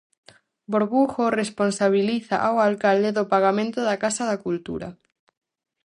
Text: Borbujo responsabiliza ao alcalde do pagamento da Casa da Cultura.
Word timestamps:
Borbujo 0.71 1.23
responsabiliza 1.41 2.35
ao 2.47 2.55
alcalde 2.67 3.09
do 3.17 3.23
pagamento 3.33 3.79
da 3.87 3.95
Casa 4.03 4.23
da 4.29 4.41
Cultura. 4.45 4.89